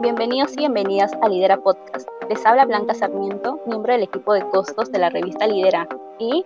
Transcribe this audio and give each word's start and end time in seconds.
Bienvenidos 0.00 0.52
y 0.52 0.56
bienvenidas 0.56 1.12
a 1.22 1.28
Lidera 1.28 1.56
Podcast. 1.56 2.08
Les 2.28 2.44
habla 2.44 2.66
Blanca 2.66 2.94
Sarmiento, 2.94 3.60
miembro 3.66 3.92
del 3.92 4.02
equipo 4.02 4.34
de 4.34 4.42
costos 4.48 4.92
de 4.92 4.98
la 4.98 5.08
revista 5.10 5.46
Lidera. 5.46 5.88
Y. 6.18 6.42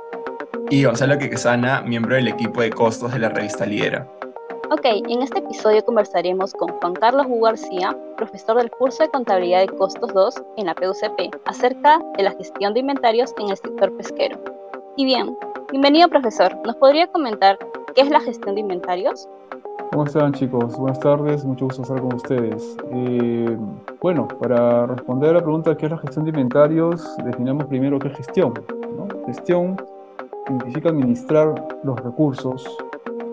Y 0.70 0.84
Gonzalo 0.84 1.18
Quequesana, 1.18 1.80
miembro 1.82 2.14
del 2.14 2.28
equipo 2.28 2.60
de 2.60 2.70
costos 2.70 3.12
de 3.12 3.18
la 3.18 3.28
revista 3.30 3.66
Lidera. 3.66 4.08
Ok, 4.70 4.84
en 4.84 5.22
este 5.22 5.40
episodio 5.40 5.84
conversaremos 5.84 6.52
con 6.52 6.68
Juan 6.80 6.94
Carlos 6.94 7.26
Hugo 7.28 7.46
García, 7.46 7.96
profesor 8.16 8.56
del 8.56 8.70
curso 8.70 9.02
de 9.02 9.10
Contabilidad 9.10 9.60
de 9.60 9.68
Costos 9.68 10.14
2 10.14 10.34
en 10.56 10.66
la 10.66 10.74
PUCP, 10.74 11.34
acerca 11.44 11.98
de 12.16 12.22
la 12.22 12.32
gestión 12.32 12.74
de 12.74 12.80
inventarios 12.80 13.34
en 13.38 13.50
el 13.50 13.56
sector 13.56 13.96
pesquero. 13.96 14.38
Y 14.96 15.04
bien, 15.04 15.36
bienvenido 15.70 16.08
profesor, 16.08 16.56
¿nos 16.64 16.76
podría 16.76 17.06
comentar 17.08 17.58
qué 17.94 18.02
es 18.02 18.10
la 18.10 18.20
gestión 18.20 18.54
de 18.54 18.60
inventarios? 18.60 19.28
¿Cómo 19.92 20.04
están 20.04 20.32
chicos? 20.32 20.76
Buenas 20.76 20.98
tardes, 20.98 21.44
mucho 21.44 21.66
gusto 21.66 21.82
estar 21.82 22.00
con 22.00 22.14
ustedes. 22.14 22.76
Eh, 22.90 23.56
bueno, 24.00 24.26
para 24.26 24.86
responder 24.86 25.30
a 25.30 25.32
la 25.34 25.40
pregunta 25.40 25.76
qué 25.76 25.86
es 25.86 25.92
la 25.92 25.98
gestión 25.98 26.24
de 26.24 26.30
inventarios, 26.30 27.16
definamos 27.24 27.66
primero 27.66 27.98
qué 27.98 28.08
es 28.08 28.16
gestión. 28.16 28.54
Gestión 29.26 29.76
significa 30.46 30.88
administrar 30.88 31.54
los 31.84 31.98
recursos 32.00 32.76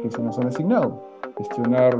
que 0.02 0.12
se 0.12 0.22
nos 0.22 0.38
han 0.38 0.48
asignado, 0.48 1.02
gestionar 1.38 1.98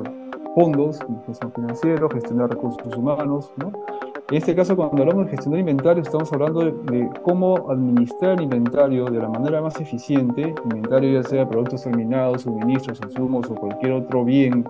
fondos, 0.54 1.00
gestión 1.26 1.52
financiera, 1.54 2.08
gestionar 2.14 2.50
recursos 2.50 2.96
humanos. 2.96 3.52
¿no? 3.58 3.72
En 4.32 4.38
este 4.38 4.56
caso, 4.56 4.78
cuando 4.78 5.02
hablamos 5.02 5.26
de 5.26 5.32
gestionar 5.32 5.60
inventario, 5.60 6.02
estamos 6.02 6.32
hablando 6.32 6.62
de, 6.62 7.10
cómo 7.22 7.70
administrar 7.70 8.38
el 8.38 8.44
inventario 8.44 9.04
de 9.08 9.20
la 9.20 9.28
manera 9.28 9.62
más 9.62 9.78
eficiente, 9.82 10.56
inventario 10.64 11.22
ya 11.22 11.28
sea 11.28 11.50
productos 11.50 11.84
terminados, 11.84 12.44
suministros, 12.44 13.02
insumos 13.04 13.52
o 13.52 13.56
cualquier 13.56 13.92
otro 13.92 14.24
bien 14.24 14.64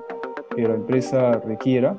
que 0.56 0.68
la 0.68 0.74
empresa 0.74 1.34
requiera, 1.46 1.96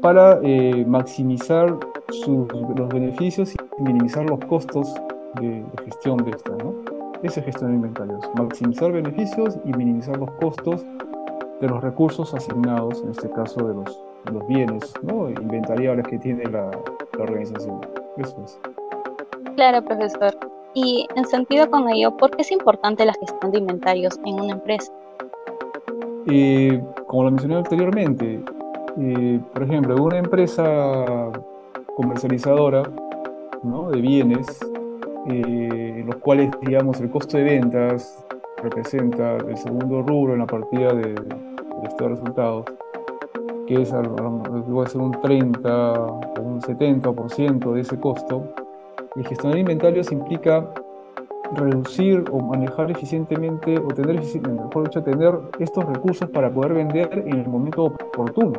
para 0.00 0.40
eh, 0.42 0.84
maximizar 0.84 1.78
los 2.26 2.88
beneficios 2.88 3.54
y 3.78 3.82
minimizar 3.82 4.28
los 4.28 4.40
costos 4.46 4.92
de, 5.40 5.64
gestión 5.84 6.16
de 6.24 6.32
esta. 6.32 6.50
¿no? 6.50 6.74
Ese 7.22 7.38
es 7.38 7.46
gestionar 7.46 7.76
inventarios, 7.76 8.28
maximizar 8.36 8.90
beneficios 8.90 9.56
y 9.64 9.72
minimizar 9.72 10.16
los 10.16 10.32
costos 10.32 10.84
de 11.60 11.68
los 11.68 11.80
recursos 11.80 12.34
asignados, 12.34 13.00
en 13.04 13.10
este 13.10 13.30
caso 13.30 13.68
de 13.68 13.74
los 13.74 14.11
los 14.30 14.46
bienes 14.46 14.92
¿no? 15.02 15.28
inventariables 15.30 16.06
que 16.06 16.18
tiene 16.18 16.44
la, 16.44 16.70
organización. 17.18 17.80
Eso 18.16 18.42
es. 18.44 18.58
Claro, 19.54 19.84
profesor. 19.84 20.36
Y 20.74 21.06
en 21.14 21.26
sentido 21.26 21.70
con 21.70 21.88
ello, 21.90 22.16
¿por 22.16 22.30
qué 22.30 22.42
es 22.42 22.50
importante 22.50 23.04
la 23.04 23.12
gestión 23.14 23.52
de 23.52 23.58
inventarios 23.58 24.18
en 24.24 24.40
una 24.40 24.52
empresa? 24.54 24.90
Eh, 26.26 26.82
como 27.06 27.24
lo 27.24 27.30
mencioné 27.32 27.56
anteriormente, 27.56 28.40
eh, 28.98 29.40
por 29.52 29.62
ejemplo, 29.62 30.02
una 30.02 30.18
empresa 30.18 31.04
comercializadora 31.96 32.82
¿no? 33.62 33.90
de 33.90 34.00
bienes, 34.00 34.60
eh, 35.28 35.94
en 35.98 36.06
los 36.06 36.16
cuales, 36.16 36.50
digamos, 36.62 37.00
el 37.00 37.10
costo 37.10 37.36
de 37.36 37.44
ventas 37.44 38.24
representa 38.62 39.36
el 39.36 39.56
segundo 39.58 40.02
rubro 40.02 40.32
en 40.32 40.38
la 40.38 40.46
partida 40.46 40.94
de, 40.94 41.14
de 41.14 41.88
estado 41.88 42.10
de 42.10 42.16
resultados, 42.16 42.64
que 43.66 43.82
es 43.82 43.92
puede 44.70 44.88
ser 44.88 45.00
un 45.00 45.12
30 45.12 45.92
o 45.92 46.20
un 46.40 46.60
70% 46.60 47.72
de 47.72 47.80
ese 47.80 47.98
costo, 47.98 48.44
el 49.16 49.26
gestionar 49.26 49.58
inventarios 49.58 50.10
implica 50.10 50.66
reducir 51.54 52.24
o 52.30 52.40
manejar 52.40 52.90
eficientemente, 52.90 53.78
o 53.78 53.88
tener, 53.88 54.16
mejor 54.16 54.84
dicho, 54.84 55.02
tener 55.02 55.34
estos 55.58 55.84
recursos 55.84 56.28
para 56.30 56.50
poder 56.50 56.74
vender 56.74 57.24
en 57.26 57.40
el 57.40 57.48
momento 57.48 57.84
oportuno. 57.84 58.52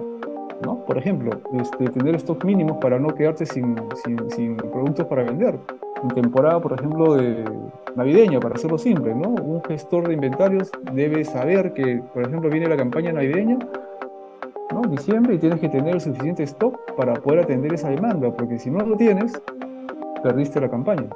¿no? 0.63 0.85
Por 0.85 0.97
ejemplo, 0.97 1.31
este, 1.59 1.89
tener 1.89 2.19
stocks 2.19 2.45
mínimos 2.45 2.77
para 2.77 2.99
no 2.99 3.13
quedarse 3.13 3.45
sin, 3.45 3.75
sin, 4.03 4.29
sin, 4.29 4.57
productos 4.57 5.07
para 5.07 5.23
vender. 5.23 5.59
En 6.03 6.09
temporada, 6.09 6.59
por 6.59 6.73
ejemplo, 6.73 7.15
de 7.15 7.43
navideña, 7.95 8.39
para 8.39 8.55
hacerlo 8.55 8.77
simple, 8.77 9.13
¿no? 9.15 9.29
Un 9.29 9.63
gestor 9.63 10.07
de 10.07 10.13
inventarios 10.13 10.69
debe 10.93 11.23
saber 11.23 11.73
que, 11.73 12.01
por 12.13 12.23
ejemplo, 12.23 12.49
viene 12.49 12.67
la 12.67 12.77
campaña 12.77 13.11
navideña 13.13 13.57
diciembre 14.89 15.35
y 15.35 15.37
tienes 15.37 15.59
que 15.59 15.69
tener 15.69 15.95
el 15.95 16.01
suficiente 16.01 16.43
stock 16.43 16.77
para 16.95 17.13
poder 17.13 17.41
atender 17.41 17.73
esa 17.73 17.89
demanda, 17.89 18.31
porque 18.31 18.59
si 18.59 18.69
no 18.69 18.79
lo 18.85 18.95
tienes, 18.95 19.33
perdiste 20.21 20.59
la 20.61 20.69
campaña. 20.69 21.07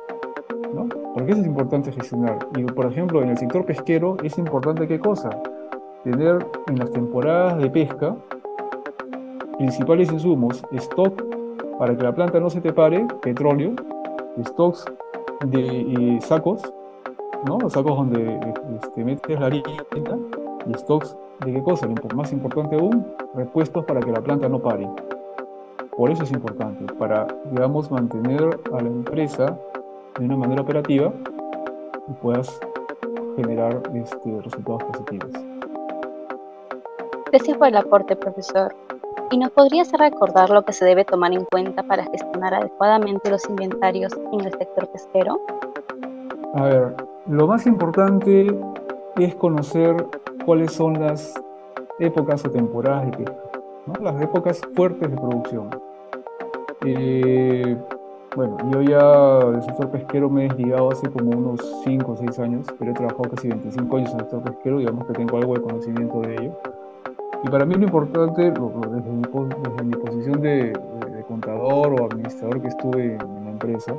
¿no? 0.73 0.87
Porque 1.13 1.31
eso 1.31 1.41
es 1.41 1.47
importante 1.47 1.91
gestionar. 1.91 2.37
Y 2.55 2.63
por 2.63 2.85
ejemplo, 2.85 3.21
en 3.21 3.29
el 3.29 3.37
sector 3.37 3.65
pesquero 3.65 4.17
es 4.23 4.37
importante 4.37 4.87
qué 4.87 4.99
cosa? 4.99 5.29
Tener 6.03 6.45
en 6.67 6.79
las 6.79 6.91
temporadas 6.91 7.57
de 7.57 7.69
pesca 7.69 8.15
principales 9.57 10.11
insumos, 10.11 10.63
stock 10.71 11.23
para 11.79 11.95
que 11.95 12.03
la 12.03 12.13
planta 12.13 12.39
no 12.39 12.49
se 12.49 12.61
te 12.61 12.73
pare, 12.73 13.05
petróleo, 13.21 13.73
stocks 14.43 14.85
de 15.45 15.81
eh, 15.81 16.19
sacos, 16.21 16.61
¿no? 17.45 17.59
Los 17.59 17.73
sacos 17.73 17.97
donde 17.97 18.39
este, 18.81 19.03
metes 19.03 19.39
la 19.39 19.47
harina 19.47 19.71
y 20.67 20.73
stocks 20.75 21.15
¿De 21.45 21.53
qué 21.53 21.63
cosa? 21.63 21.85
Lo 21.85 22.15
más 22.15 22.31
importante 22.33 22.75
aún, 22.75 23.05
repuestos 23.35 23.85
para 23.85 23.99
que 23.99 24.11
la 24.11 24.21
planta 24.21 24.49
no 24.49 24.59
pare. 24.59 24.89
Por 25.95 26.09
eso 26.09 26.23
es 26.23 26.31
importante, 26.31 26.91
para, 26.93 27.27
digamos, 27.51 27.91
mantener 27.91 28.59
a 28.73 28.81
la 28.81 28.87
empresa 28.87 29.57
de 30.19 30.25
una 30.25 30.35
manera 30.35 30.61
operativa 30.61 31.11
y 32.07 32.13
puedas 32.21 32.59
generar 33.35 33.81
este, 33.93 34.41
resultados 34.41 34.83
positivos. 34.85 35.31
Gracias 37.31 37.57
por 37.57 37.67
el 37.67 37.77
aporte, 37.77 38.15
profesor. 38.15 38.73
¿Y 39.29 39.37
nos 39.37 39.51
podrías 39.51 39.91
recordar 39.91 40.49
lo 40.49 40.63
que 40.63 40.73
se 40.73 40.85
debe 40.85 41.03
tomar 41.03 41.33
en 41.33 41.45
cuenta 41.45 41.83
para 41.83 42.03
gestionar 42.05 42.53
adecuadamente 42.53 43.29
los 43.29 43.47
inventarios 43.49 44.13
en 44.31 44.41
el 44.41 44.51
sector 44.53 44.87
pesquero? 44.87 45.39
A 46.55 46.63
ver, 46.63 46.95
lo 47.27 47.45
más 47.45 47.67
importante 47.67 48.47
es 49.17 49.35
conocer 49.35 49.95
cuáles 50.47 50.71
son 50.71 50.93
las 50.93 51.33
épocas 51.99 52.45
o 52.45 52.49
temporadas 52.49 53.11
de 53.11 53.17
pesca, 53.17 53.35
las 54.01 54.21
épocas 54.21 54.61
fuertes 54.75 55.11
de 55.11 55.17
producción. 55.17 55.69
Eh, 56.85 57.75
bueno, 58.33 58.55
yo 58.71 58.81
ya 58.81 59.39
del 59.39 59.61
sector 59.61 59.89
pesquero 59.89 60.29
me 60.29 60.45
he 60.45 60.47
desligado 60.47 60.89
hace 60.89 61.09
como 61.09 61.31
unos 61.31 61.59
5 61.83 62.09
o 62.09 62.15
6 62.15 62.39
años, 62.39 62.65
pero 62.79 62.91
he 62.91 62.93
trabajado 62.93 63.29
casi 63.29 63.49
25 63.49 63.97
años 63.97 64.11
en 64.11 64.15
el 64.15 64.21
sector 64.21 64.43
pesquero, 64.43 64.77
digamos 64.77 65.05
que 65.07 65.13
tengo 65.15 65.35
algo 65.35 65.53
de 65.53 65.61
conocimiento 65.61 66.21
de 66.21 66.35
ello. 66.35 66.51
Y 67.43 67.49
para 67.49 67.65
mí 67.65 67.75
lo 67.75 67.83
importante, 67.83 68.43
desde, 68.43 69.83
mi, 69.83 69.97
posición 69.97 70.41
de, 70.41 70.71
contador 71.27 71.99
o 71.99 72.05
administrador 72.05 72.61
que 72.61 72.69
estuve 72.69 73.15
en 73.15 73.43
la 73.43 73.51
empresa, 73.51 73.93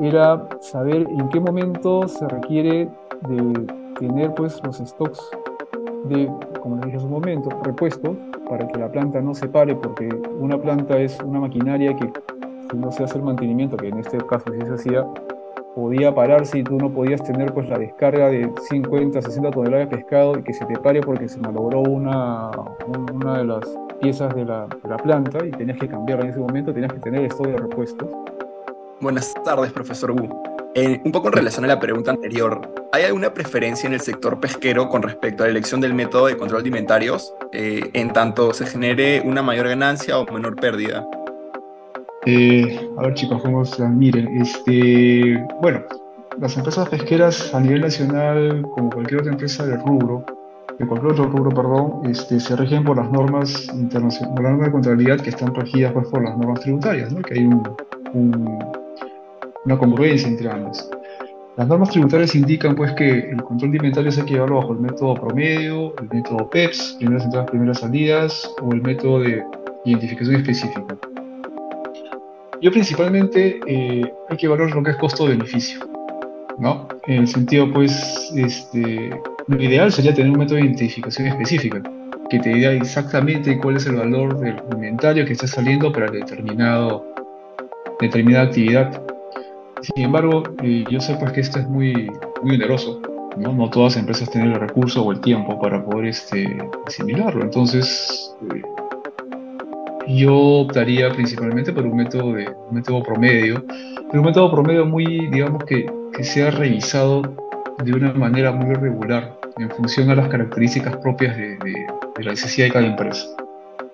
era 0.00 0.48
saber 0.60 1.06
en 1.06 1.28
qué 1.28 1.38
momento 1.38 2.08
se 2.08 2.26
requiere 2.28 2.88
de 3.28 3.66
tener 3.98 4.32
pues 4.32 4.58
los 4.64 4.78
stocks 4.78 5.20
de, 6.04 6.30
como 6.60 6.76
les 6.76 6.86
dije 6.86 6.96
hace 6.96 7.06
un 7.06 7.12
momento, 7.12 7.50
repuestos 7.62 8.16
para 8.48 8.66
que 8.66 8.78
la 8.78 8.90
planta 8.90 9.20
no 9.20 9.34
se 9.34 9.48
pare, 9.48 9.74
porque 9.74 10.08
una 10.38 10.60
planta 10.60 10.98
es 10.98 11.18
una 11.20 11.40
maquinaria 11.40 11.94
que 11.94 12.10
si 12.70 12.76
no 12.76 12.90
se 12.92 13.04
hace 13.04 13.18
el 13.18 13.24
mantenimiento, 13.24 13.76
que 13.76 13.88
en 13.88 13.98
este 13.98 14.18
caso 14.18 14.44
sí 14.52 14.66
se 14.66 14.74
hacía, 14.74 15.06
podía 15.74 16.14
pararse 16.14 16.58
y 16.58 16.64
tú 16.64 16.76
no 16.76 16.90
podías 16.90 17.22
tener 17.22 17.52
pues 17.52 17.68
la 17.68 17.78
descarga 17.78 18.28
de 18.28 18.50
50, 18.68 19.22
60 19.22 19.50
toneladas 19.50 19.88
de 19.90 19.96
pescado 19.96 20.38
y 20.38 20.42
que 20.42 20.52
se 20.52 20.64
te 20.66 20.78
pare 20.78 21.00
porque 21.00 21.28
se 21.28 21.38
malogró 21.38 21.80
una, 21.80 22.50
una 23.12 23.38
de 23.38 23.44
las 23.44 23.64
piezas 24.00 24.34
de 24.34 24.44
la, 24.44 24.66
planta 25.02 25.44
y 25.44 25.50
tenías 25.50 25.78
que 25.78 25.88
cambiarla 25.88 26.24
en 26.24 26.30
ese 26.30 26.40
momento, 26.40 26.72
tenías 26.72 26.92
que 26.92 27.00
tener 27.00 27.24
esto 27.24 27.44
de 27.44 27.56
repuestos. 27.56 28.08
Buenas 29.00 29.32
tardes, 29.44 29.72
profesor 29.72 30.10
Wu. 30.12 30.49
Un 30.72 31.10
poco 31.10 31.28
en 31.28 31.32
relación 31.32 31.64
a 31.64 31.68
la 31.68 31.80
pregunta 31.80 32.12
anterior, 32.12 32.72
¿hay 32.92 33.02
alguna 33.02 33.34
preferencia 33.34 33.88
en 33.88 33.94
el 33.94 34.00
sector 34.00 34.38
pesquero 34.38 34.88
con 34.88 35.02
respecto 35.02 35.42
a 35.42 35.46
la 35.46 35.50
elección 35.50 35.80
del 35.80 35.94
método 35.94 36.26
de 36.26 36.36
control 36.36 36.62
de 36.62 36.68
inventarios, 36.68 37.34
eh, 37.52 37.90
en 37.92 38.12
tanto 38.12 38.54
se 38.54 38.66
genere 38.66 39.20
una 39.24 39.42
mayor 39.42 39.66
ganancia 39.66 40.16
o 40.16 40.32
menor 40.32 40.54
pérdida? 40.54 41.04
Eh, 42.24 42.88
a 42.96 43.02
ver 43.02 43.14
chicos, 43.14 43.42
¿cómo 43.42 43.64
están? 43.64 43.98
Miren, 43.98 44.40
este, 44.40 45.44
bueno, 45.60 45.82
las 46.38 46.56
empresas 46.56 46.88
pesqueras 46.88 47.52
a 47.52 47.58
nivel 47.58 47.80
nacional, 47.80 48.62
como 48.76 48.90
cualquier 48.90 49.22
otra 49.22 49.32
empresa 49.32 49.66
del 49.66 49.80
rubro, 49.80 50.24
de 50.78 50.86
cualquier 50.86 51.12
otro 51.14 51.24
rubro, 51.24 51.50
perdón, 51.50 52.08
este, 52.08 52.38
se 52.38 52.54
rigen 52.54 52.84
por 52.84 52.96
las 52.96 53.10
normas 53.10 53.66
internacionales, 53.74 54.36
por 54.36 54.44
la 54.44 54.50
norma 54.50 54.66
de 54.66 54.72
contabilidad 54.72 55.20
que 55.20 55.30
están 55.30 55.52
regidas 55.52 55.92
pues, 55.94 56.06
por 56.06 56.22
las 56.22 56.38
normas 56.38 56.60
tributarias, 56.60 57.12
¿no? 57.12 57.22
que 57.22 57.34
hay 57.34 57.44
un 57.44 57.60
una 59.64 59.78
congruencia 59.78 60.28
entre 60.28 60.50
ambas. 60.50 60.88
Las 61.56 61.68
normas 61.68 61.90
tributarias 61.90 62.34
indican 62.34 62.74
pues 62.74 62.92
que 62.92 63.30
el 63.30 63.42
control 63.42 63.72
de 63.72 63.76
inventarios 63.78 64.18
hay 64.18 64.24
que 64.24 64.34
llevarlo 64.34 64.56
bajo 64.56 64.72
el 64.72 64.80
método 64.80 65.14
promedio, 65.14 65.94
el 65.98 66.08
método 66.08 66.48
PEPS, 66.48 66.96
primeras 66.98 67.24
entradas, 67.24 67.50
primeras 67.50 67.80
salidas, 67.80 68.50
o 68.62 68.72
el 68.72 68.82
método 68.82 69.20
de 69.20 69.44
identificación 69.84 70.36
específica. 70.36 70.96
Yo 72.62 72.70
principalmente 72.70 73.60
eh, 73.66 74.12
hay 74.28 74.36
que 74.36 74.46
evaluar 74.46 74.70
lo 74.70 74.82
que 74.82 74.90
es 74.90 74.96
costo-beneficio. 74.96 75.80
¿no? 76.58 76.86
En 77.06 77.20
el 77.20 77.28
sentido, 77.28 77.72
pues, 77.72 78.30
este, 78.36 79.10
lo 79.46 79.62
ideal 79.62 79.90
sería 79.90 80.14
tener 80.14 80.30
un 80.30 80.38
método 80.38 80.56
de 80.56 80.66
identificación 80.66 81.28
específica 81.28 81.82
que 82.28 82.38
te 82.38 82.50
diga 82.50 82.70
exactamente 82.72 83.58
cuál 83.58 83.76
es 83.76 83.86
el 83.86 83.96
valor 83.96 84.38
del 84.38 84.56
inventario 84.72 85.24
que 85.24 85.32
está 85.32 85.48
saliendo 85.48 85.90
para 85.90 86.10
determinado, 86.10 87.04
determinada 87.98 88.44
actividad. 88.44 89.02
Sin 89.82 90.04
embargo, 90.04 90.42
eh, 90.62 90.84
yo 90.90 91.00
sé 91.00 91.14
pues 91.16 91.32
que 91.32 91.40
esto 91.40 91.58
es 91.58 91.68
muy, 91.68 92.10
muy 92.42 92.56
oneroso. 92.56 93.00
¿no? 93.36 93.52
no 93.52 93.70
todas 93.70 93.94
las 93.94 94.00
empresas 94.00 94.30
tienen 94.30 94.52
el 94.52 94.60
recurso 94.60 95.02
o 95.02 95.12
el 95.12 95.20
tiempo 95.20 95.58
para 95.60 95.84
poder 95.84 96.06
este, 96.06 96.58
asimilarlo. 96.86 97.42
Entonces, 97.42 98.34
eh, 98.54 98.62
yo 100.08 100.36
optaría 100.36 101.10
principalmente 101.10 101.72
por 101.72 101.86
un 101.86 101.96
método, 101.96 102.34
de, 102.34 102.48
un 102.68 102.74
método 102.74 103.02
promedio, 103.02 103.64
pero 103.66 104.20
un 104.20 104.26
método 104.26 104.50
promedio 104.50 104.84
muy, 104.84 105.28
digamos, 105.28 105.64
que, 105.64 105.86
que 106.12 106.24
sea 106.24 106.50
revisado 106.50 107.22
de 107.84 107.92
una 107.92 108.12
manera 108.12 108.52
muy 108.52 108.74
regular 108.74 109.38
en 109.58 109.70
función 109.70 110.10
a 110.10 110.14
las 110.14 110.28
características 110.28 110.96
propias 110.98 111.36
de, 111.36 111.58
la 112.18 112.30
necesidad 112.32 112.66
de 112.66 112.72
cada 112.72 112.86
empresa. 112.86 113.26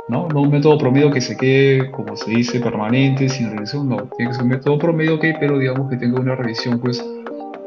¿No? 0.08 0.28
no 0.28 0.42
un 0.42 0.50
método 0.50 0.78
promedio 0.78 1.10
que 1.10 1.20
se 1.20 1.36
quede, 1.36 1.90
como 1.90 2.16
se 2.16 2.30
dice, 2.30 2.60
permanente, 2.60 3.28
sin 3.28 3.50
revisión, 3.50 3.88
no. 3.88 4.08
Tiene 4.16 4.30
que 4.30 4.34
ser 4.34 4.44
un 4.44 4.50
método 4.50 4.78
promedio, 4.78 5.18
que 5.18 5.34
pero 5.38 5.58
digamos 5.58 5.90
que 5.90 5.96
tenga 5.96 6.20
una 6.20 6.34
revisión 6.34 6.78
pues 6.78 7.04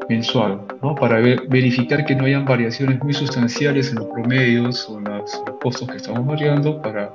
mensual, 0.08 0.62
¿no? 0.82 0.94
Para 0.94 1.20
verificar 1.20 2.04
que 2.04 2.14
no 2.14 2.24
hayan 2.24 2.44
variaciones 2.44 3.02
muy 3.02 3.12
sustanciales 3.12 3.90
en 3.90 3.96
los 3.96 4.06
promedios 4.06 4.88
o 4.88 5.00
los 5.00 5.42
costos 5.62 5.88
que 5.88 5.98
estamos 5.98 6.26
variando 6.26 6.82
para, 6.82 7.14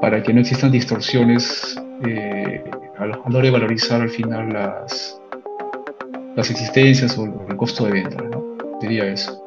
para 0.00 0.22
que 0.22 0.32
no 0.32 0.40
existan 0.40 0.72
distorsiones 0.72 1.76
eh, 2.04 2.64
a 2.98 3.06
la 3.06 3.18
hora 3.18 3.40
de 3.40 3.50
valorizar 3.50 4.00
al 4.00 4.10
final 4.10 4.52
las, 4.52 5.20
las 6.34 6.50
existencias 6.50 7.16
o 7.16 7.24
el 7.48 7.56
costo 7.56 7.84
de 7.86 7.92
venta, 7.92 8.22
¿no? 8.22 8.56
Diría 8.80 9.06
eso. 9.06 9.41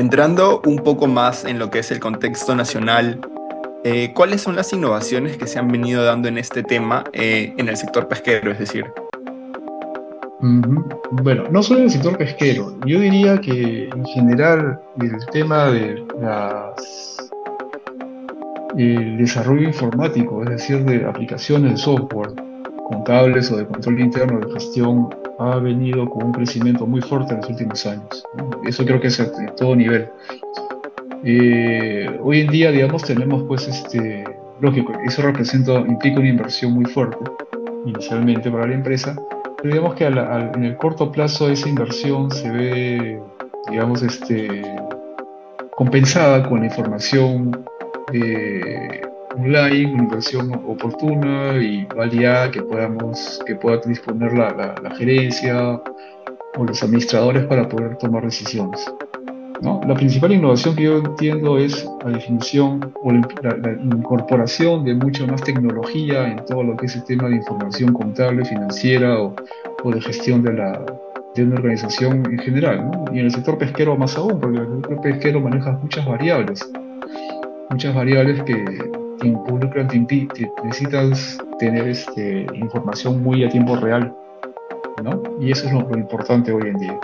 Entrando 0.00 0.62
un 0.64 0.78
poco 0.78 1.06
más 1.06 1.44
en 1.44 1.58
lo 1.58 1.68
que 1.68 1.80
es 1.80 1.90
el 1.90 2.00
contexto 2.00 2.54
nacional, 2.54 3.20
eh, 3.84 4.12
¿cuáles 4.14 4.40
son 4.40 4.56
las 4.56 4.72
innovaciones 4.72 5.36
que 5.36 5.46
se 5.46 5.58
han 5.58 5.68
venido 5.68 6.02
dando 6.02 6.26
en 6.26 6.38
este 6.38 6.62
tema 6.62 7.04
eh, 7.12 7.52
en 7.58 7.68
el 7.68 7.76
sector 7.76 8.08
pesquero? 8.08 8.50
Es 8.50 8.60
decir, 8.60 8.86
bueno, 10.40 11.44
no 11.50 11.62
solo 11.62 11.80
en 11.80 11.84
el 11.84 11.90
sector 11.90 12.16
pesquero, 12.16 12.74
yo 12.86 12.98
diría 12.98 13.38
que 13.42 13.90
en 13.94 14.06
general 14.06 14.80
el 15.02 15.26
tema 15.32 15.66
de 15.66 16.02
el 18.78 19.18
desarrollo 19.18 19.68
informático, 19.68 20.42
es 20.44 20.48
decir, 20.48 20.82
de 20.86 21.04
aplicaciones 21.04 21.72
de 21.72 21.76
software 21.76 22.32
contables 22.88 23.52
o 23.52 23.58
de 23.58 23.66
control 23.66 24.00
interno 24.00 24.40
de 24.40 24.50
gestión, 24.54 25.10
ha 25.40 25.56
venido 25.56 26.08
con 26.08 26.24
un 26.26 26.32
crecimiento 26.32 26.86
muy 26.86 27.00
fuerte 27.00 27.32
en 27.32 27.40
los 27.40 27.48
últimos 27.48 27.86
años. 27.86 28.24
Eso 28.66 28.84
creo 28.84 29.00
que 29.00 29.06
es 29.06 29.18
a 29.20 29.32
todo 29.56 29.74
nivel. 29.74 30.08
Eh, 31.24 32.18
hoy 32.22 32.40
en 32.40 32.48
día, 32.48 32.70
digamos, 32.70 33.02
tenemos 33.04 33.42
pues 33.44 33.66
este, 33.66 34.24
lógico, 34.60 34.92
eso 35.06 35.22
representa, 35.22 35.72
implica 35.80 36.20
una 36.20 36.28
inversión 36.28 36.72
muy 36.72 36.84
fuerte 36.84 37.18
inicialmente 37.86 38.50
para 38.50 38.66
la 38.66 38.74
empresa, 38.74 39.16
pero 39.56 39.74
digamos 39.74 39.94
que 39.94 40.06
en 40.06 40.64
el 40.64 40.76
corto 40.76 41.10
plazo 41.10 41.48
esa 41.48 41.68
inversión 41.68 42.30
se 42.30 42.50
ve, 42.50 43.22
digamos, 43.70 44.02
este, 44.02 44.62
compensada 45.70 46.46
con 46.46 46.60
la 46.60 46.66
información 46.66 47.64
eh, 48.12 49.00
online, 49.36 49.92
una 49.92 50.02
inversión 50.04 50.52
oportuna 50.66 51.56
y 51.56 51.84
valía 51.96 52.50
que 52.50 52.62
podamos, 52.62 53.40
que 53.46 53.54
pueda 53.54 53.78
disponer 53.78 54.32
la, 54.32 54.74
la, 54.82 54.94
gerencia 54.96 55.80
o 56.56 56.64
los 56.64 56.82
administradores 56.82 57.44
para 57.44 57.68
poder 57.68 57.96
tomar 57.98 58.24
decisiones. 58.24 58.92
¿no? 59.62 59.80
La 59.86 59.94
principal 59.94 60.32
innovación 60.32 60.74
que 60.74 60.84
yo 60.84 60.98
entiendo 60.98 61.58
es 61.58 61.86
la 62.04 62.12
definición 62.12 62.92
o 63.02 63.12
la, 63.12 63.20
la, 63.42 63.72
incorporación 63.72 64.84
de 64.84 64.94
mucha 64.94 65.26
más 65.26 65.42
tecnología 65.42 66.28
en 66.28 66.44
todo 66.46 66.62
lo 66.62 66.76
que 66.76 66.86
es 66.86 66.96
el 66.96 67.04
tema 67.04 67.28
de 67.28 67.36
información 67.36 67.92
contable, 67.92 68.44
financiera 68.44 69.20
o, 69.20 69.36
o 69.84 69.90
de 69.90 70.00
gestión 70.00 70.42
de, 70.42 70.54
la, 70.54 70.84
de 71.34 71.44
una 71.44 71.56
organización 71.56 72.24
en 72.26 72.38
general. 72.38 72.90
¿no? 72.90 73.04
Y 73.12 73.20
en 73.20 73.26
el 73.26 73.30
sector 73.30 73.58
pesquero 73.58 73.96
más 73.96 74.16
aún, 74.16 74.40
porque 74.40 74.58
el 74.58 74.66
sector 74.66 75.00
pesquero 75.02 75.40
maneja 75.40 75.72
muchas 75.72 76.06
variables, 76.06 76.68
muchas 77.70 77.94
variables 77.94 78.42
que, 78.42 78.99
te 79.20 79.28
involucran, 79.28 79.88
te, 79.88 80.28
necesitas 80.64 81.38
tener 81.58 81.88
este, 81.88 82.46
información 82.54 83.22
muy 83.22 83.44
a 83.44 83.48
tiempo 83.48 83.76
real, 83.76 84.14
¿no? 85.02 85.22
Y 85.40 85.52
eso 85.52 85.66
es 85.66 85.72
lo, 85.72 85.82
lo 85.88 85.96
importante 85.96 86.52
hoy 86.52 86.68
en 86.68 86.78
día. 86.78 87.00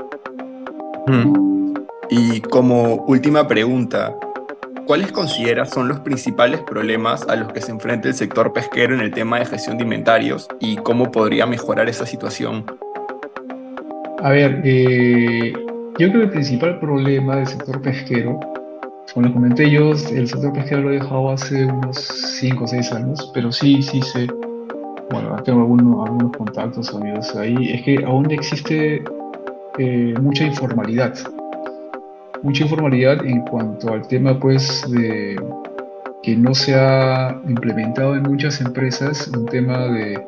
Hmm. 1.06 1.74
Y 2.10 2.40
como 2.40 3.04
última 3.06 3.46
pregunta, 3.46 4.14
¿cuáles 4.86 5.12
consideras 5.12 5.70
son 5.70 5.88
los 5.88 6.00
principales 6.00 6.60
problemas 6.60 7.26
a 7.28 7.36
los 7.36 7.52
que 7.52 7.60
se 7.60 7.70
enfrenta 7.70 8.08
el 8.08 8.14
sector 8.14 8.52
pesquero 8.52 8.94
en 8.94 9.00
el 9.00 9.10
tema 9.10 9.38
de 9.38 9.46
gestión 9.46 9.76
de 9.76 9.84
inventarios 9.84 10.48
y 10.60 10.76
cómo 10.76 11.10
podría 11.10 11.46
mejorar 11.46 11.88
esa 11.88 12.06
situación? 12.06 12.64
A 14.22 14.30
ver, 14.30 14.60
eh, 14.64 15.52
yo 15.98 16.08
creo 16.08 16.12
que 16.12 16.22
el 16.22 16.30
principal 16.30 16.78
problema 16.80 17.36
del 17.36 17.46
sector 17.46 17.80
pesquero 17.82 18.40
como 19.12 19.26
les 19.26 19.34
comenté 19.34 19.70
yo, 19.70 19.92
el 19.92 20.28
sector 20.28 20.52
pesquero 20.52 20.82
lo 20.82 20.90
he 20.90 20.94
dejado 20.94 21.30
hace 21.30 21.64
unos 21.64 21.96
5 21.96 22.64
o 22.64 22.66
6 22.66 22.92
años, 22.92 23.30
pero 23.32 23.50
sí, 23.52 23.82
sí 23.82 24.02
sé, 24.02 24.26
bueno, 25.10 25.36
tengo 25.44 25.60
algunos, 25.60 26.06
algunos 26.06 26.36
contactos, 26.36 26.94
amigos 26.94 27.34
ahí, 27.36 27.72
es 27.72 27.82
que 27.82 28.04
aún 28.04 28.30
existe 28.30 29.02
eh, 29.78 30.14
mucha 30.20 30.44
informalidad, 30.44 31.14
mucha 32.42 32.64
informalidad 32.64 33.24
en 33.24 33.42
cuanto 33.42 33.92
al 33.92 34.06
tema 34.08 34.38
pues 34.38 34.84
de 34.90 35.36
que 36.22 36.36
no 36.36 36.54
se 36.54 36.74
ha 36.74 37.40
implementado 37.48 38.16
en 38.16 38.22
muchas 38.22 38.60
empresas 38.60 39.28
un 39.28 39.46
tema 39.46 39.86
de, 39.86 40.18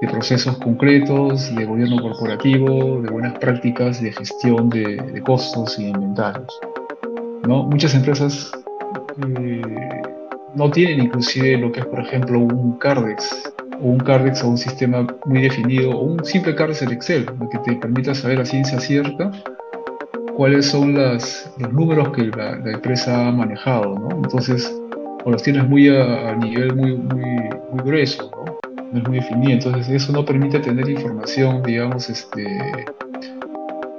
de 0.00 0.08
procesos 0.08 0.58
concretos, 0.58 1.54
de 1.54 1.64
gobierno 1.64 2.02
corporativo, 2.02 3.00
de 3.00 3.10
buenas 3.10 3.38
prácticas 3.38 4.02
de 4.02 4.12
gestión 4.12 4.68
de, 4.68 4.96
de 4.96 5.22
costos 5.22 5.78
y 5.78 5.86
inventarios. 5.86 6.48
Muchas 7.44 7.94
empresas 7.94 8.52
eh, 9.38 9.62
no 10.54 10.70
tienen 10.70 11.06
inclusive 11.06 11.58
lo 11.58 11.72
que 11.72 11.80
es, 11.80 11.86
por 11.86 12.00
ejemplo, 12.00 12.38
un 12.38 12.78
Cardex, 12.78 13.52
o 13.80 13.86
un 13.86 13.98
Cardex 13.98 14.44
o 14.44 14.48
un 14.48 14.58
sistema 14.58 15.06
muy 15.26 15.42
definido, 15.42 15.90
o 15.90 16.02
un 16.02 16.24
simple 16.24 16.54
Cardex 16.54 16.82
en 16.82 16.92
Excel, 16.92 17.26
lo 17.40 17.48
que 17.48 17.58
te 17.58 17.74
permita 17.76 18.14
saber 18.14 18.40
a 18.40 18.44
ciencia 18.44 18.78
cierta 18.78 19.30
cuáles 20.36 20.66
son 20.66 20.94
los 20.94 21.50
números 21.72 22.10
que 22.10 22.26
la, 22.36 22.54
empresa 22.70 23.28
ha 23.28 23.32
manejado. 23.32 24.08
Entonces, 24.10 24.74
o 25.24 25.30
los 25.30 25.42
tienes 25.42 25.68
muy 25.68 25.88
a, 25.88 26.34
nivel 26.36 26.74
muy, 26.74 26.96
muy, 26.96 27.24
muy 27.72 27.84
grueso, 27.84 28.30
¿no? 28.30 28.58
No 28.92 28.98
es 28.98 29.08
muy 29.08 29.18
definido, 29.20 29.52
entonces 29.52 29.88
eso 29.88 30.12
no 30.12 30.24
permite 30.24 30.58
tener 30.58 30.88
información, 30.88 31.62
digamos, 31.62 32.10
este, 32.10 32.44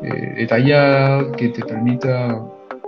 eh, 0.03 0.33
detallada 0.35 1.31
que 1.31 1.49
te 1.49 1.63
permita 1.65 2.39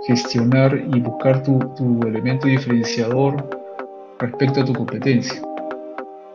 gestionar 0.06 0.80
y 0.94 1.00
buscar 1.00 1.42
tu, 1.42 1.58
elemento 2.06 2.46
diferenciador 2.46 3.48
respecto 4.18 4.60
a 4.60 4.64
tu 4.64 4.72
competencia. 4.72 5.40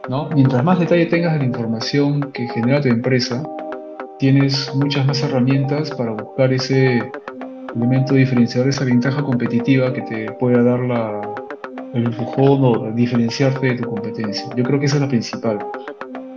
¿no? 0.09 0.29
Mientras 0.29 0.63
más 0.63 0.79
detalle 0.79 1.05
tengas 1.05 1.33
de 1.33 1.39
la 1.39 1.45
información 1.45 2.31
que 2.33 2.47
genera 2.49 2.81
tu 2.81 2.89
empresa, 2.89 3.43
tienes 4.19 4.73
muchas 4.75 5.05
más 5.05 5.23
herramientas 5.23 5.91
para 5.91 6.11
buscar 6.11 6.51
ese 6.53 7.11
elemento 7.75 8.15
diferenciador, 8.15 8.69
esa 8.69 8.83
ventaja 8.83 9.23
competitiva 9.23 9.93
que 9.93 10.01
te 10.01 10.31
pueda 10.33 10.61
dar 10.61 10.79
la, 10.81 11.21
el 11.93 12.05
empujón 12.05 12.63
o 12.63 12.91
diferenciarte 12.91 13.67
de 13.67 13.75
tu 13.75 13.89
competencia. 13.89 14.45
Yo 14.55 14.63
creo 14.63 14.79
que 14.79 14.87
esa 14.87 14.97
es 14.97 15.01
la 15.01 15.07
principal 15.07 15.59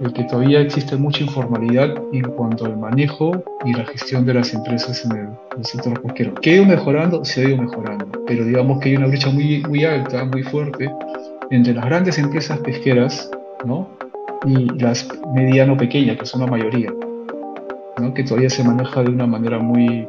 el 0.01 0.13
que 0.13 0.25
todavía 0.25 0.61
existe 0.61 0.97
mucha 0.97 1.23
informalidad 1.23 1.95
en 2.13 2.23
cuanto 2.23 2.67
al 2.67 2.77
manejo 2.77 3.33
y 3.65 3.73
la 3.73 3.85
gestión 3.85 4.27
de 4.27 4.35
las 4.35 4.53
empresas 4.53 5.05
en 5.05 5.17
el, 5.17 5.65
sector 5.65 6.01
pesquero. 6.03 6.35
¿Que 6.35 6.51
ha 6.51 6.55
ido 6.57 6.65
mejorando? 6.65 7.25
Se 7.25 7.41
ha 7.41 7.49
ido 7.49 7.59
mejorando, 7.59 8.07
pero 8.27 8.45
digamos 8.45 8.81
que 8.81 8.91
hay 8.91 8.97
una 8.97 9.07
brecha 9.07 9.31
muy, 9.31 9.85
alta, 9.85 10.25
muy 10.25 10.43
fuerte, 10.43 10.91
entre 11.51 11.75
las 11.75 11.85
grandes 11.85 12.19
empresas 12.19 12.59
pesqueras 12.59 13.31
¿no? 13.65 13.89
y 14.47 14.67
las 14.81 15.09
mediano 15.35 15.77
pequeñas, 15.77 16.19
que 16.19 16.27
son 16.27 16.41
la 16.41 16.49
mayoría, 16.49 16.93
¿no? 17.99 18.13
que 18.15 18.25
todavía 18.25 18.51
se 18.51 18.65
maneja 18.65 19.03
de 19.03 19.11
una 19.11 19.27
manera 19.27 19.59
muy, 19.59 20.09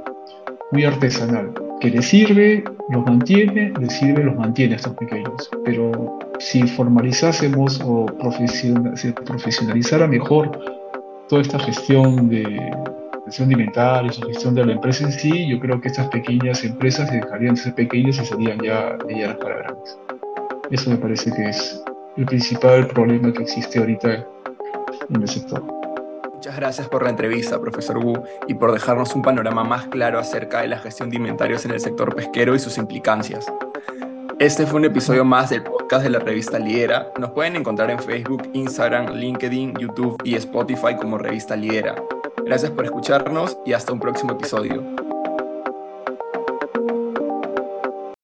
muy 0.72 0.86
artesanal 0.86 1.54
que 1.80 1.90
le 1.90 2.02
sirve, 2.02 2.64
los 2.90 3.06
mantiene, 3.06 3.74
le 3.80 3.90
sirve, 3.90 4.24
los 4.24 4.36
mantiene 4.36 4.74
a 4.74 4.78
estos 4.78 4.94
pequeños. 4.94 5.50
Pero 5.64 6.20
si 6.40 6.64
formalizásemos 6.64 7.82
o 7.84 8.06
profesionalizara 9.26 10.08
mejor 10.08 10.52
toda 11.28 11.42
esta 11.42 11.60
gestión 11.60 12.30
de 12.30 12.44
gestión 13.26 13.50
de 13.50 13.54
inventarios 13.54 14.20
o 14.20 14.28
gestión 14.28 14.54
de 14.54 14.66
la 14.66 14.74
empresa 14.74 15.04
en 15.04 15.12
sí, 15.12 15.48
yo 15.48 15.60
creo 15.60 15.82
que 15.82 15.88
estas 15.88 16.08
pequeñas 16.10 16.64
empresas 16.64 17.12
dejarían 17.12 17.56
de 17.56 17.62
ser 17.62 17.74
pequeñas 17.74 18.20
y 18.20 18.26
serían 18.26 18.60
ya 18.62 18.98
medianas 19.06 19.38
para 19.38 19.58
grandes. 19.58 19.98
Eso 20.70 20.90
me 20.92 20.98
parece 20.98 21.32
que 21.32 21.50
es 21.50 21.84
el 22.18 22.26
principal 22.26 22.88
problema 22.88 23.34
que 23.34 23.44
existe 23.44 23.80
ahorita 23.80 24.26
en 25.10 25.22
el 25.22 25.28
sector. 25.28 25.85
Muchas 26.36 26.58
gracias 26.58 26.90
por 26.90 27.02
la 27.02 27.10
entrevista, 27.10 27.60
profesor 27.60 27.98
Wu, 27.98 28.22
y 28.48 28.54
por 28.56 28.74
dejarnos 28.74 29.16
un 29.16 29.22
panorama 29.22 29.64
más 29.64 29.88
claro 29.88 30.20
acerca 30.20 30.62
de 30.62 30.68
la 30.68 30.78
gestión 30.78 31.10
de 31.10 31.16
inventarios 31.16 31.66
en 31.66 31.72
el 31.72 31.80
sector 31.80 32.14
pesquero 32.14 32.54
y 32.54 32.60
sus 32.60 32.78
implicancias. 32.78 33.46
Este 34.38 34.68
fue 34.68 34.80
un 34.80 34.86
episodio 34.86 35.24
más 35.24 35.50
del 35.50 35.64
podcast 35.64 36.04
de 36.04 36.10
la 36.10 36.20
revista 36.20 36.60
Lidera. 36.60 37.08
Nos 37.18 37.32
pueden 37.32 37.56
encontrar 37.56 37.90
en 37.90 38.00
Facebook, 38.00 38.50
Instagram, 38.52 39.14
LinkedIn, 39.14 39.76
YouTube 39.80 40.18
y 40.26 40.36
Spotify 40.36 40.98
como 41.00 41.18
revista 41.18 41.56
Lidera. 41.56 41.96
Gracias 42.46 42.70
por 42.70 42.84
escucharnos 42.84 43.58
y 43.66 43.72
hasta 43.72 43.94
un 43.94 44.02
próximo 44.02 44.34
episodio. 44.34 44.84